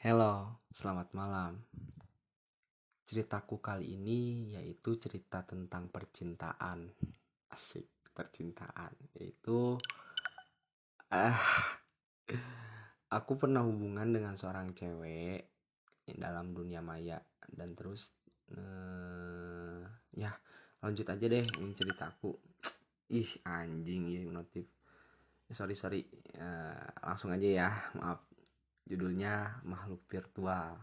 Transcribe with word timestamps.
Halo, 0.00 0.64
selamat 0.72 1.12
malam. 1.12 1.60
Ceritaku 3.04 3.60
kali 3.60 4.00
ini 4.00 4.48
yaitu 4.56 4.96
cerita 4.96 5.44
tentang 5.44 5.92
percintaan. 5.92 6.88
Asik, 7.52 8.08
percintaan. 8.08 8.96
Yaitu 9.20 9.76
ah 11.12 11.36
aku 13.12 13.36
pernah 13.36 13.60
hubungan 13.60 14.08
dengan 14.08 14.40
seorang 14.40 14.72
cewek 14.72 15.52
dalam 16.16 16.56
dunia 16.56 16.80
maya 16.80 17.20
dan 17.52 17.76
terus 17.76 18.08
eh, 18.56 19.84
ya 20.16 20.32
lanjut 20.80 21.12
aja 21.12 21.28
deh 21.28 21.44
ini 21.44 21.76
ceritaku. 21.76 22.32
Ih, 23.12 23.36
anjing 23.44 24.16
ya 24.16 24.24
notif. 24.32 24.64
Sorry, 25.52 25.76
sorry. 25.76 26.08
Eh, 26.32 26.88
langsung 27.04 27.36
aja 27.36 27.44
ya, 27.44 27.68
maaf. 28.00 28.29
Judulnya 28.90 29.62
Makhluk 29.62 30.02
Virtual. 30.10 30.74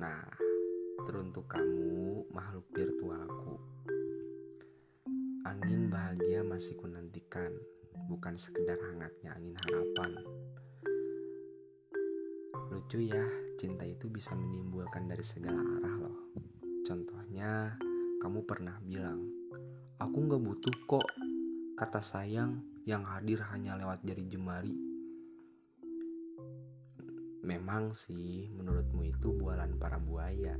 Nah, 0.00 0.24
teruntuk 1.04 1.52
kamu 1.52 2.24
makhluk 2.32 2.64
virtualku. 2.72 3.60
Angin 5.44 5.92
bahagia 5.92 6.40
masih 6.40 6.80
kunantikan, 6.80 7.52
bukan 8.08 8.40
sekedar 8.40 8.80
hangatnya 8.80 9.36
angin 9.36 9.52
harapan. 9.68 10.16
Lucu 12.72 13.04
ya, 13.04 13.28
cinta 13.60 13.84
itu 13.84 14.08
bisa 14.08 14.32
menimbulkan 14.32 15.12
dari 15.12 15.20
segala 15.20 15.60
arah 15.60 16.08
loh. 16.08 16.18
Contohnya, 16.88 17.76
kamu 18.30 18.46
pernah 18.46 18.78
bilang, 18.86 19.26
aku 19.98 20.30
gak 20.30 20.38
butuh 20.38 20.76
kok 20.86 21.02
kata 21.74 21.98
sayang 21.98 22.62
yang 22.86 23.02
hadir 23.02 23.42
hanya 23.50 23.74
lewat 23.74 24.06
jari 24.06 24.22
jemari. 24.30 24.70
Memang 27.42 27.90
sih, 27.90 28.46
menurutmu 28.54 29.02
itu 29.10 29.34
bualan 29.34 29.74
para 29.82 29.98
buaya. 29.98 30.54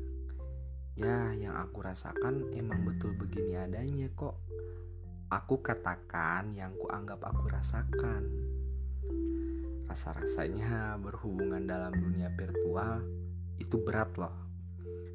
Ya, 0.98 1.30
yang 1.38 1.54
aku 1.62 1.86
rasakan 1.86 2.50
emang 2.58 2.82
betul 2.82 3.14
begini 3.14 3.54
adanya 3.54 4.10
kok. 4.18 4.42
Aku 5.30 5.62
katakan 5.62 6.50
yang 6.58 6.74
kuanggap 6.74 7.22
aku 7.22 7.54
rasakan. 7.54 8.26
Rasa-rasanya 9.86 10.98
berhubungan 10.98 11.70
dalam 11.70 11.94
dunia 11.94 12.34
virtual 12.34 12.98
itu 13.62 13.78
berat 13.78 14.10
loh. 14.18 14.49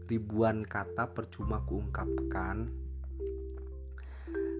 Ribuan 0.05 0.61
kata 0.61 1.09
percuma 1.17 1.65
kuungkapkan 1.65 2.69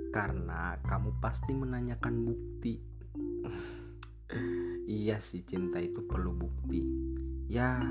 karena 0.10 0.80
kamu 0.88 1.20
pasti 1.20 1.52
menanyakan 1.52 2.24
bukti. 2.24 2.80
iya 4.88 5.20
sih 5.20 5.44
cinta 5.44 5.78
itu 5.84 6.02
perlu 6.08 6.32
bukti. 6.32 6.82
Ya, 7.52 7.84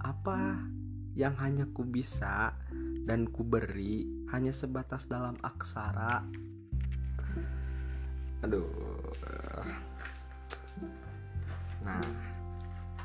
apa 0.00 0.56
yang 1.14 1.36
hanya 1.36 1.68
ku 1.70 1.84
bisa 1.84 2.56
dan 3.04 3.28
ku 3.28 3.44
beri 3.44 4.08
hanya 4.32 4.50
sebatas 4.50 5.04
dalam 5.04 5.36
aksara. 5.44 6.24
Aduh. 8.40 8.66
Nah, 11.84 12.00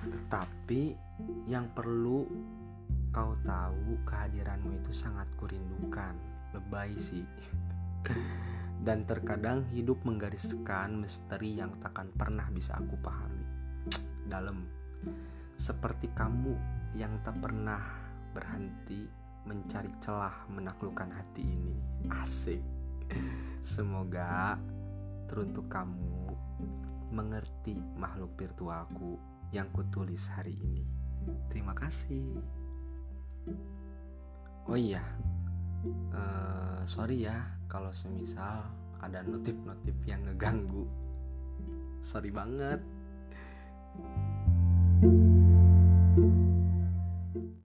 tetapi 0.08 0.96
yang 1.44 1.68
perlu 1.76 2.24
kau 3.16 3.32
tahu 3.48 3.96
kehadiranmu 4.04 4.76
itu 4.84 4.92
sangat 4.92 5.24
kurindukan. 5.40 6.20
Lebay 6.52 7.00
sih. 7.00 7.24
Dan 8.86 9.08
terkadang 9.08 9.64
hidup 9.72 10.04
menggariskan 10.04 11.00
misteri 11.00 11.56
yang 11.56 11.72
takkan 11.80 12.12
pernah 12.12 12.52
bisa 12.52 12.76
aku 12.76 13.00
pahami. 13.00 13.48
Dalam 14.34 14.68
seperti 15.56 16.12
kamu 16.12 16.60
yang 16.92 17.16
tak 17.24 17.40
pernah 17.40 17.80
berhenti 18.36 19.08
mencari 19.48 19.96
celah 20.04 20.52
menaklukkan 20.52 21.08
hati 21.16 21.48
ini. 21.48 21.76
Asik. 22.20 22.60
Semoga 23.64 24.60
teruntuk 25.32 25.72
kamu 25.72 26.36
mengerti 27.16 27.80
makhluk 27.96 28.36
virtualku 28.36 29.16
yang 29.56 29.72
kutulis 29.72 30.28
hari 30.28 30.60
ini. 30.60 30.84
Terima 31.48 31.72
kasih. 31.72 32.65
Oh 34.66 34.78
iya, 34.78 35.04
uh, 36.10 36.82
sorry 36.90 37.26
ya 37.30 37.38
kalau 37.70 37.94
semisal 37.94 38.66
ada 39.02 39.22
notif-notif 39.22 39.94
yang 40.10 40.26
ngeganggu. 40.26 40.90
Sorry 42.02 42.34
banget. 42.34 42.82
thank 45.02 45.14
you 45.14 45.35